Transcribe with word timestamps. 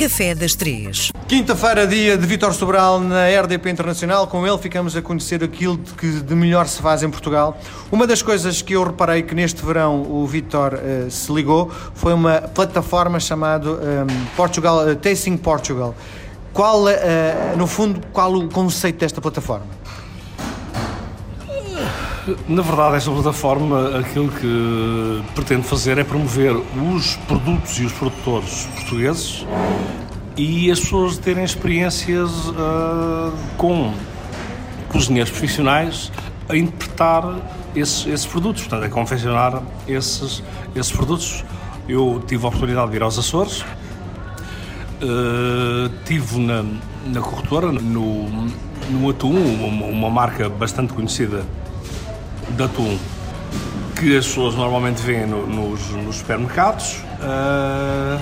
Café 0.00 0.34
das 0.34 0.54
Três. 0.54 1.12
Quinta-feira, 1.28 1.86
dia 1.86 2.16
de 2.16 2.26
Vítor 2.26 2.54
Sobral 2.54 2.98
na 3.00 3.26
RDP 3.26 3.68
Internacional. 3.68 4.26
Com 4.26 4.46
ele 4.46 4.56
ficamos 4.56 4.96
a 4.96 5.02
conhecer 5.02 5.44
aquilo 5.44 5.76
de 5.76 5.92
que 5.92 6.10
de 6.22 6.34
melhor 6.34 6.66
se 6.66 6.80
faz 6.80 7.02
em 7.02 7.10
Portugal. 7.10 7.60
Uma 7.92 8.06
das 8.06 8.22
coisas 8.22 8.62
que 8.62 8.72
eu 8.72 8.82
reparei 8.82 9.22
que 9.22 9.34
neste 9.34 9.62
verão 9.62 10.00
o 10.10 10.26
Vítor 10.26 10.72
uh, 10.72 11.10
se 11.10 11.30
ligou 11.30 11.70
foi 11.94 12.14
uma 12.14 12.40
plataforma 12.40 13.20
chamada 13.20 13.70
um, 13.72 13.76
Portugal, 14.34 14.88
uh, 14.88 14.96
Tasting 14.96 15.36
Portugal. 15.36 15.94
Qual, 16.50 16.84
uh, 16.84 16.88
no 17.58 17.66
fundo, 17.66 18.00
qual 18.10 18.32
o 18.32 18.48
conceito 18.48 19.00
desta 19.00 19.20
plataforma? 19.20 19.66
Na 22.48 22.62
verdade, 22.62 22.96
esta 22.96 23.10
plataforma 23.10 23.98
aquilo 23.98 24.28
que 24.28 25.22
pretende 25.34 25.62
fazer 25.62 25.98
é 25.98 26.04
promover 26.04 26.54
os 26.54 27.16
produtos 27.28 27.78
e 27.78 27.84
os 27.84 27.92
produtores 27.92 28.66
portugueses 28.74 29.46
e 30.36 30.70
as 30.70 30.80
pessoas 30.80 31.18
terem 31.18 31.44
experiências 31.44 32.30
uh, 32.48 33.32
com 33.56 33.92
cozinheiros 34.88 35.30
profissionais 35.30 36.12
a 36.48 36.56
interpretar 36.56 37.36
esses, 37.74 38.06
esses 38.06 38.26
produtos, 38.26 38.62
portanto, 38.62 38.84
a 38.84 38.88
confeccionar 38.88 39.62
esses, 39.86 40.42
esses 40.74 40.92
produtos. 40.92 41.44
Eu 41.88 42.22
tive 42.26 42.44
a 42.44 42.48
oportunidade 42.48 42.90
de 42.90 42.96
ir 42.96 43.02
aos 43.02 43.18
Açores, 43.18 43.62
uh, 45.02 45.90
tive 46.04 46.38
na, 46.38 46.64
na 47.06 47.20
corretora, 47.20 47.72
no, 47.72 48.28
no 48.90 49.10
Atum, 49.10 49.36
uma, 49.36 49.86
uma 49.86 50.10
marca 50.10 50.48
bastante 50.48 50.92
conhecida 50.92 51.44
de 52.56 52.62
atum 52.62 52.98
que 54.00 54.16
as 54.16 54.26
pessoas 54.26 54.54
normalmente 54.54 55.02
veem 55.02 55.26
no, 55.26 55.46
nos, 55.46 55.90
nos, 55.90 56.16
supermercados. 56.16 56.96
Uh, 57.20 58.18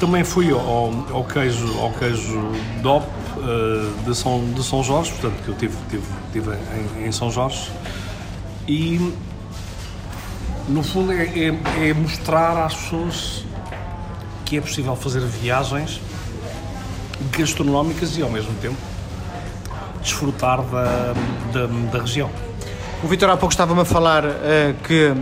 também 0.00 0.24
fui 0.24 0.50
ao, 0.50 0.90
ao, 1.12 1.24
queijo, 1.24 1.78
ao 1.78 1.92
queijo 1.92 2.50
DOP 2.80 3.04
uh, 3.04 4.04
de, 4.04 4.16
São, 4.16 4.42
de 4.52 4.64
São 4.64 4.82
Jorge, 4.82 5.12
portanto, 5.12 5.42
que 5.44 5.48
eu 5.48 5.54
tive, 5.54 5.76
tive, 5.90 6.06
tive 6.32 6.50
em, 6.96 7.08
em 7.08 7.12
São 7.12 7.30
Jorge. 7.30 7.70
E, 8.66 9.14
no 10.66 10.82
fundo, 10.82 11.12
é, 11.12 11.24
é, 11.24 11.88
é, 11.88 11.92
mostrar 11.92 12.64
às 12.64 12.74
pessoas 12.74 13.44
que 14.46 14.56
é 14.56 14.60
possível 14.62 14.96
fazer 14.96 15.20
viagens 15.20 16.00
gastronómicas 17.36 18.16
e, 18.16 18.22
ao 18.22 18.30
mesmo 18.30 18.54
tempo, 18.62 18.76
desfrutar 20.00 20.62
da, 20.62 21.14
da, 21.52 21.66
da 21.92 22.00
região. 22.00 22.30
O 23.02 23.08
Vitor 23.08 23.28
há 23.28 23.36
pouco 23.36 23.52
estava-me 23.52 23.80
a 23.80 23.84
falar 23.84 24.24
uh, 24.24 24.30
que 24.84 25.12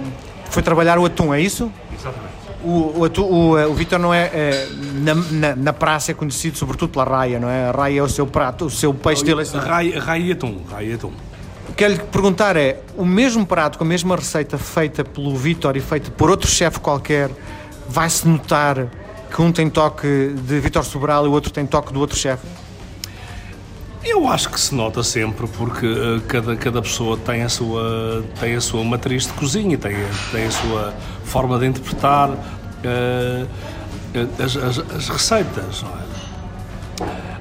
foi 0.50 0.62
trabalhar 0.62 0.98
o 0.98 1.04
atum, 1.04 1.34
é 1.34 1.40
isso? 1.40 1.70
Exatamente. 1.92 2.34
O, 2.62 3.04
o, 3.04 3.50
o, 3.50 3.58
eh, 3.58 3.66
o 3.66 3.74
Vitor 3.74 3.98
não 3.98 4.14
é, 4.14 4.30
é 4.32 4.68
na, 4.94 5.14
na, 5.14 5.56
na, 5.56 5.72
praça 5.72 6.12
é 6.12 6.14
conhecido 6.14 6.56
sobretudo 6.56 6.92
pela 6.92 7.04
raia, 7.04 7.38
não 7.38 7.50
é? 7.50 7.68
A 7.68 7.72
raia 7.72 7.98
é 7.98 8.02
o 8.02 8.08
seu 8.08 8.26
prato, 8.26 8.64
o 8.64 8.70
seu 8.70 8.94
peixe 8.94 9.22
de 9.22 9.30
eleição. 9.30 9.60
Raia, 9.60 10.00
raia 10.00 10.22
e 10.22 10.32
atum, 10.32 10.62
raia 10.70 10.86
e 10.86 10.94
atum. 10.94 11.12
O 11.68 11.74
que 11.74 11.86
lhe 11.86 11.98
perguntar 11.98 12.56
é, 12.56 12.80
o 12.96 13.04
mesmo 13.04 13.44
prato, 13.44 13.76
com 13.76 13.84
a 13.84 13.86
mesma 13.86 14.16
receita 14.16 14.56
feita 14.56 15.04
pelo 15.04 15.36
Vitor 15.36 15.76
e 15.76 15.80
feita 15.80 16.10
por 16.10 16.30
outro 16.30 16.48
chefe 16.48 16.80
qualquer, 16.80 17.30
vai-se 17.86 18.26
notar 18.26 18.86
que 19.30 19.42
um 19.42 19.52
tem 19.52 19.68
toque 19.68 20.34
de 20.34 20.60
Vitor 20.60 20.84
Sobral 20.84 21.26
e 21.26 21.28
o 21.28 21.32
outro 21.32 21.52
tem 21.52 21.66
toque 21.66 21.92
do 21.92 22.00
outro 22.00 22.16
chefe? 22.16 22.46
Eu 24.04 24.28
acho 24.28 24.50
que 24.50 24.60
se 24.60 24.74
nota 24.74 25.02
sempre 25.02 25.46
porque 25.46 25.86
uh, 25.86 26.20
cada, 26.28 26.54
cada 26.56 26.82
pessoa 26.82 27.16
tem 27.16 27.42
a 27.42 27.48
sua, 27.48 28.22
tem 28.38 28.54
a 28.54 28.60
sua 28.60 28.84
matriz 28.84 29.26
de 29.26 29.32
cozinha, 29.32 29.78
tem, 29.78 29.96
tem 30.30 30.44
a 30.44 30.50
sua 30.50 30.94
forma 31.24 31.58
de 31.58 31.66
interpretar 31.66 32.30
uh, 32.30 33.48
as, 34.38 34.56
as, 34.56 34.78
as, 34.78 35.08
receitas. 35.08 35.82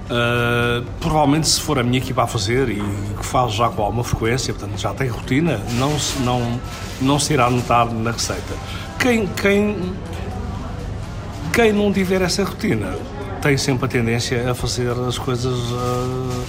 Uh, 0.03 0.86
provavelmente 1.02 1.47
se 1.50 1.59
for 1.59 1.80
a 1.80 1.83
minha 1.83 1.97
equipa 1.97 2.23
a 2.23 2.28
fazer 2.28 2.70
e 2.70 2.81
que 3.17 3.25
faz 3.25 3.53
já 3.53 3.67
com 3.67 3.81
alguma 3.81 4.03
frequência, 4.03 4.53
portanto 4.53 4.80
já 4.80 4.94
tem 4.94 5.09
rotina, 5.09 5.59
não 5.73 5.99
se, 5.99 6.20
não, 6.20 6.61
não 7.02 7.20
se 7.20 7.33
irá 7.33 7.49
notar 7.49 7.92
na 7.92 8.11
receita. 8.11 8.55
Quem, 8.99 9.27
quem, 9.27 9.93
quem 11.52 11.73
não 11.73 11.92
tiver 11.92 12.21
essa 12.21 12.43
rotina 12.43 12.95
tem 13.43 13.58
sempre 13.58 13.86
a 13.86 13.87
tendência 13.89 14.49
a 14.49 14.55
fazer 14.55 14.92
as 14.92 15.17
coisas 15.17 15.59
uh, 15.71 16.43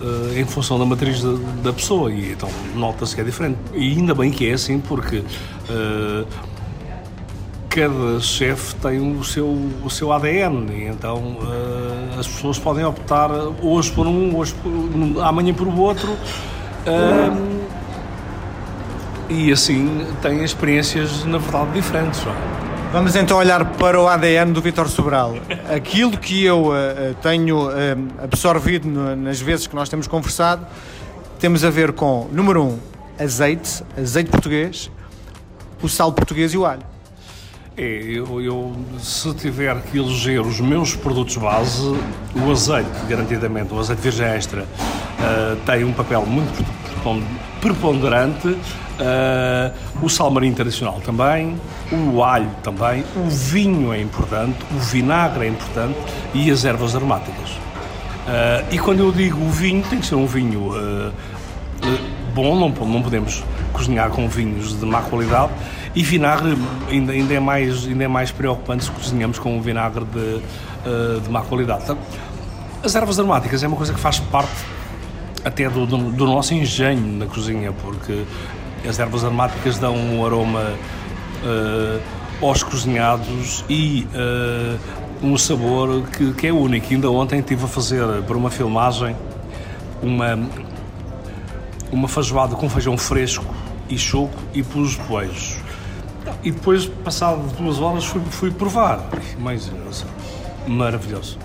uh, 0.00 0.38
em 0.38 0.44
função 0.44 0.78
da 0.78 0.84
matriz 0.84 1.20
da, 1.20 1.32
da 1.64 1.72
pessoa 1.72 2.12
e 2.12 2.30
então 2.30 2.48
nota-se 2.76 3.16
que 3.16 3.20
é 3.20 3.24
diferente. 3.24 3.58
E 3.74 3.98
ainda 3.98 4.14
bem 4.14 4.30
que 4.30 4.48
é 4.48 4.52
assim, 4.52 4.78
porque 4.78 5.18
uh, 5.18 6.24
cada 7.68 8.20
chefe 8.20 8.76
tem 8.76 9.00
o 9.00 9.24
seu, 9.24 9.48
o 9.84 9.90
seu 9.90 10.12
ADN 10.12 10.70
e 10.72 10.84
então 10.84 11.36
as 12.16 12.28
pessoas 12.28 12.60
podem 12.60 12.84
optar 12.84 13.28
hoje 13.60 13.90
por 13.90 14.06
um, 14.06 14.36
hoje 14.36 14.54
por, 14.54 15.20
amanhã 15.24 15.52
por 15.52 15.66
outro. 15.66 16.16
e 19.28 19.50
assim 19.50 20.06
têm 20.22 20.44
experiências, 20.44 21.24
na 21.24 21.38
verdade, 21.38 21.72
diferentes. 21.72 22.24
Não 22.24 22.32
é? 22.32 22.63
Vamos 22.94 23.16
então 23.16 23.38
olhar 23.38 23.64
para 23.72 24.00
o 24.00 24.06
ADN 24.06 24.52
do 24.52 24.62
Vitor 24.62 24.88
Sobral. 24.88 25.34
Aquilo 25.68 26.16
que 26.16 26.44
eu 26.44 26.68
uh, 26.68 26.72
tenho 27.20 27.66
uh, 27.66 27.72
absorvido 28.22 28.88
no, 28.88 29.16
nas 29.16 29.40
vezes 29.40 29.66
que 29.66 29.74
nós 29.74 29.88
temos 29.88 30.06
conversado, 30.06 30.64
temos 31.40 31.64
a 31.64 31.70
ver 31.70 31.90
com, 31.90 32.28
número 32.30 32.62
um, 32.62 32.78
azeite, 33.18 33.82
azeite 33.98 34.30
português, 34.30 34.92
o 35.82 35.88
sal 35.88 36.12
português 36.12 36.54
e 36.54 36.56
o 36.56 36.64
alho. 36.64 36.84
É, 37.76 37.82
eu, 37.82 38.40
eu, 38.40 38.72
se 39.00 39.34
tiver 39.34 39.76
que 39.82 39.98
eleger 39.98 40.40
os 40.40 40.60
meus 40.60 40.94
produtos 40.94 41.36
base, 41.36 41.98
o 42.36 42.52
azeite, 42.52 43.06
garantidamente, 43.08 43.74
o 43.74 43.80
azeite 43.80 44.02
virgem 44.02 44.26
extra, 44.28 44.62
uh, 44.62 45.56
tem 45.66 45.82
um 45.82 45.92
papel 45.92 46.24
muito 46.24 46.64
preponderante 47.64 48.58
Uh, 48.94 49.74
o 50.00 50.08
sal 50.08 50.30
marinho 50.30 50.54
tradicional 50.54 51.00
também, 51.04 51.56
o 51.90 52.22
alho 52.22 52.48
também, 52.62 53.04
o 53.16 53.28
vinho 53.28 53.92
é 53.92 54.00
importante, 54.00 54.56
o 54.70 54.78
vinagre 54.78 55.46
é 55.46 55.48
importante 55.48 55.98
e 56.32 56.48
as 56.48 56.64
ervas 56.64 56.94
aromáticas. 56.94 57.50
Uh, 57.50 58.72
e 58.72 58.78
quando 58.78 59.00
eu 59.00 59.10
digo 59.10 59.36
o 59.44 59.50
vinho, 59.50 59.82
tem 59.90 59.98
que 59.98 60.06
ser 60.06 60.14
um 60.14 60.28
vinho 60.28 60.68
uh, 60.68 61.12
bom, 62.32 62.54
não, 62.54 62.68
não 62.68 63.02
podemos 63.02 63.42
cozinhar 63.72 64.10
com 64.10 64.28
vinhos 64.28 64.78
de 64.78 64.86
má 64.86 65.02
qualidade 65.02 65.50
e 65.92 66.00
vinagre 66.04 66.56
ainda, 66.88 67.12
ainda, 67.12 67.34
é, 67.34 67.40
mais, 67.40 67.88
ainda 67.88 68.04
é 68.04 68.08
mais 68.08 68.30
preocupante 68.30 68.84
se 68.84 68.92
cozinhamos 68.92 69.40
com 69.40 69.56
um 69.56 69.60
vinagre 69.60 70.04
de, 70.04 71.20
de 71.20 71.30
má 71.30 71.40
qualidade. 71.40 71.82
Então, 71.82 71.98
as 72.80 72.94
ervas 72.94 73.18
aromáticas 73.18 73.60
é 73.64 73.66
uma 73.66 73.76
coisa 73.76 73.92
que 73.92 73.98
faz 73.98 74.20
parte 74.20 74.52
até 75.44 75.68
do, 75.68 75.86
do, 75.86 76.10
do, 76.10 76.26
nosso 76.26 76.54
engenho 76.54 77.18
na 77.18 77.26
cozinha, 77.26 77.72
porque 77.72 78.24
as 78.88 78.98
ervas 78.98 79.24
aromáticas 79.24 79.78
dão 79.78 79.94
um 79.94 80.24
aroma 80.24 80.72
uh, 81.42 82.46
aos 82.46 82.62
cozinhados 82.62 83.64
e 83.68 84.06
uh, 84.14 85.26
um 85.26 85.36
sabor 85.36 86.02
que, 86.08 86.32
que, 86.32 86.46
é 86.46 86.52
único. 86.52 86.92
Ainda 86.92 87.10
ontem 87.10 87.38
estive 87.40 87.64
a 87.64 87.68
fazer 87.68 88.04
para 88.22 88.36
uma 88.36 88.50
filmagem 88.50 89.14
uma, 90.02 90.38
uma 91.92 92.08
feijoada 92.08 92.54
com 92.56 92.68
feijão 92.68 92.96
fresco 92.96 93.44
e 93.88 93.98
choco 93.98 94.36
e 94.52 94.62
pus 94.62 94.96
poejos. 94.96 95.56
E 96.42 96.50
depois, 96.50 96.86
passado 96.86 97.40
duas 97.56 97.80
horas, 97.80 98.04
fui, 98.04 98.20
fui 98.30 98.50
provar. 98.50 99.08
Mas, 99.38 99.70
maravilhoso. 100.66 101.38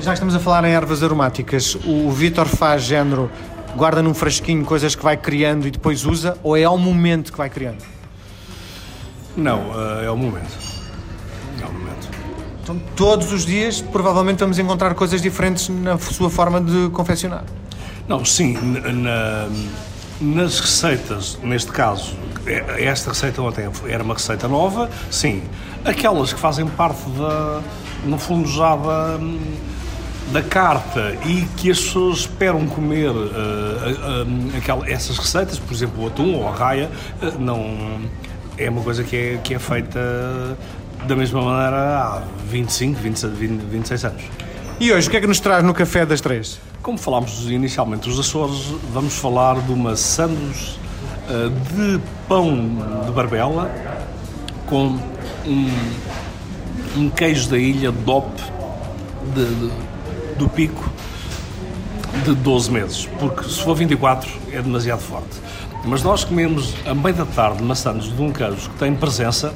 Já 0.00 0.14
estamos 0.14 0.34
a 0.34 0.40
falar 0.40 0.64
em 0.64 0.72
ervas 0.72 1.02
aromáticas, 1.02 1.76
o 1.84 2.10
Vitor 2.10 2.46
faz 2.46 2.82
género 2.82 3.30
guarda 3.76 4.02
num 4.02 4.14
frasquinho 4.14 4.64
coisas 4.64 4.94
que 4.94 5.02
vai 5.02 5.16
criando 5.16 5.66
e 5.66 5.70
depois 5.70 6.04
usa, 6.04 6.36
ou 6.42 6.56
é 6.56 6.64
ao 6.64 6.76
momento 6.76 7.32
que 7.32 7.38
vai 7.38 7.48
criando? 7.48 7.82
Não, 9.36 9.70
uh, 9.70 10.02
é 10.02 10.06
ao 10.06 10.16
momento. 10.16 10.58
É 11.60 11.64
ao 11.64 11.72
momento. 11.72 12.08
Então, 12.62 12.80
todos 12.94 13.32
os 13.32 13.46
dias, 13.46 13.80
provavelmente, 13.80 14.40
vamos 14.40 14.58
encontrar 14.58 14.94
coisas 14.94 15.22
diferentes 15.22 15.68
na 15.68 15.98
sua 15.98 16.30
forma 16.30 16.60
de 16.60 16.90
confeccionar. 16.90 17.44
Não, 18.06 18.24
sim. 18.24 18.54
Na, 18.54 19.48
nas 20.20 20.60
receitas, 20.60 21.38
neste 21.42 21.72
caso, 21.72 22.14
é, 22.46 22.84
esta 22.84 23.10
receita 23.10 23.40
ontem 23.40 23.68
era 23.88 24.02
uma 24.02 24.14
receita 24.14 24.46
nova, 24.46 24.90
sim. 25.10 25.42
Aquelas 25.84 26.32
que 26.32 26.38
fazem 26.38 26.66
parte 26.66 27.02
da, 27.10 27.60
no 28.04 28.18
fundo, 28.18 28.48
já 28.48 28.76
da 28.76 29.18
da 30.30 30.42
carta 30.42 31.14
e 31.26 31.42
que 31.56 31.70
as 31.70 31.80
pessoas 31.80 32.20
esperam 32.20 32.66
comer 32.66 33.10
uh, 33.10 33.14
uh, 33.14 34.56
aquela, 34.56 34.88
essas 34.88 35.18
receitas, 35.18 35.58
por 35.58 35.72
exemplo, 35.72 36.04
o 36.04 36.06
atum 36.06 36.34
ou 36.34 36.48
a 36.48 36.52
raia, 36.52 36.90
uh, 37.22 37.38
não 37.38 38.00
é 38.56 38.70
uma 38.70 38.82
coisa 38.82 39.02
que 39.02 39.16
é, 39.16 39.40
que 39.42 39.54
é 39.54 39.58
feita 39.58 40.56
da 41.06 41.16
mesma 41.16 41.42
maneira 41.42 41.98
há 41.98 42.22
25, 42.48 43.00
20, 43.00 43.26
20, 43.26 43.60
26 43.62 44.04
anos. 44.04 44.22
E 44.78 44.92
hoje, 44.92 45.08
o 45.08 45.10
que 45.10 45.16
é 45.16 45.20
que 45.20 45.26
nos 45.26 45.40
traz 45.40 45.64
no 45.64 45.74
Café 45.74 46.06
das 46.06 46.20
Três? 46.20 46.58
Como 46.82 46.98
falámos 46.98 47.50
inicialmente 47.50 48.08
dos 48.08 48.18
Açores, 48.18 48.74
vamos 48.92 49.16
falar 49.16 49.60
de 49.60 49.72
uma 49.72 49.96
sandes 49.96 50.78
de 51.74 52.00
pão 52.28 53.02
de 53.06 53.12
barbela 53.12 53.70
com 54.66 54.98
um, 55.46 55.70
um 56.96 57.10
queijo 57.10 57.48
da 57.48 57.58
ilha 57.58 57.92
DOP 57.92 58.26
de, 59.34 59.44
de, 59.44 59.70
do 60.42 60.48
pico 60.48 60.90
de 62.24 62.34
12 62.34 62.70
meses, 62.70 63.06
porque 63.18 63.44
se 63.44 63.62
for 63.62 63.76
24 63.76 64.28
é 64.50 64.60
demasiado 64.60 65.00
forte. 65.00 65.40
Mas 65.84 66.02
nós 66.02 66.24
comemos 66.24 66.74
a 66.84 66.94
meio 66.94 67.14
da 67.14 67.24
tarde 67.24 67.62
maçãs 67.62 68.04
de 68.04 68.20
um 68.20 68.32
queijo 68.32 68.70
que 68.70 68.76
tem 68.76 68.92
presença, 68.94 69.54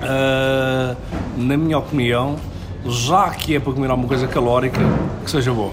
uh, 0.00 0.96
na 1.36 1.56
minha 1.58 1.78
opinião, 1.78 2.36
já 2.86 3.30
que 3.30 3.54
é 3.54 3.60
para 3.60 3.72
comer 3.72 3.90
alguma 3.90 4.08
coisa 4.08 4.26
calórica, 4.26 4.80
que 5.22 5.30
seja 5.30 5.52
boa. 5.52 5.72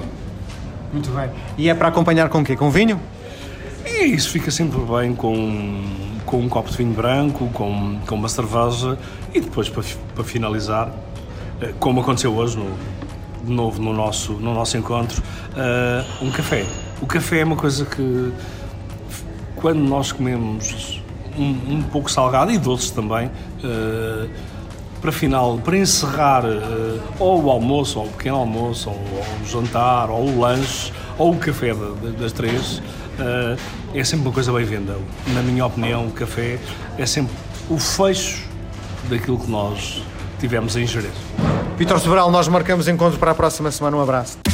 Muito 0.92 1.10
bem. 1.12 1.30
E 1.58 1.70
é 1.70 1.74
para 1.74 1.88
acompanhar 1.88 2.28
com 2.28 2.42
o 2.42 2.44
quê? 2.44 2.58
Com 2.58 2.70
vinho? 2.70 3.00
E 3.86 4.06
isso 4.06 4.30
fica 4.32 4.52
sempre 4.52 4.80
bem 4.80 5.16
com, 5.16 5.84
com 6.26 6.40
um 6.40 6.50
copo 6.50 6.70
de 6.70 6.78
vinho 6.78 6.94
branco, 6.94 7.50
com, 7.54 8.00
com 8.06 8.16
uma 8.16 8.28
cerveja 8.28 8.98
e 9.34 9.40
depois 9.40 9.70
para, 9.70 9.84
para 10.14 10.24
finalizar, 10.26 10.92
eh, 11.62 11.74
como 11.80 12.02
aconteceu 12.02 12.34
hoje 12.34 12.58
no, 12.58 12.70
de 13.44 13.52
novo 13.52 13.82
no 13.82 13.94
nosso, 13.94 14.34
no 14.34 14.54
nosso 14.54 14.78
encontro, 14.78 15.22
uh, 15.22 16.26
um 16.26 16.32
café. 16.32 16.66
O 17.02 17.06
café 17.06 17.40
é 17.40 17.44
uma 17.44 17.56
coisa 17.56 17.86
que 17.86 18.32
quando 19.56 19.80
nós 19.80 20.12
comemos 20.12 21.02
um, 21.38 21.76
um 21.76 21.82
pouco 21.84 22.10
salgado 22.10 22.52
e 22.52 22.58
doces 22.58 22.92
também, 22.92 23.28
uh, 23.28 24.30
para 25.02 25.12
final, 25.12 25.58
para 25.58 25.78
encerrar 25.78 26.46
uh, 26.46 27.02
ou 27.20 27.44
o 27.46 27.50
almoço, 27.50 28.00
ou 28.00 28.06
o 28.06 28.10
pequeno 28.10 28.38
almoço, 28.38 28.90
ou, 28.90 28.96
ou 28.96 29.26
o 29.44 29.46
jantar, 29.48 30.10
ou 30.10 30.28
o 30.28 30.40
lanche, 30.40 30.92
ou 31.18 31.32
o 31.32 31.38
café 31.38 31.74
de, 31.74 31.94
de, 31.96 32.12
das 32.18 32.32
três, 32.32 32.82
é 33.94 34.04
sempre 34.04 34.26
uma 34.26 34.34
coisa 34.34 34.52
bem-vinda. 34.52 34.98
Na 35.28 35.44
minha 35.44 35.64
opinião, 35.66 36.08
o 36.08 36.12
café 36.12 36.58
é 36.98 37.06
sempre 37.06 37.34
o 37.70 37.78
fecho 37.78 38.48
daquilo 39.10 39.38
que 39.38 39.52
nós 39.52 40.02
tivemos 40.40 40.76
a 40.76 40.82
ingerir. 40.82 41.12
Vitor 41.81 42.00
Sobral, 42.00 42.30
nós 42.30 42.48
marcamos 42.48 42.88
encontro 42.88 43.18
para 43.18 43.31
a 43.31 43.33
próxima 43.33 43.72
semana. 43.72 43.98
Um 43.98 44.01
abraço. 44.01 44.50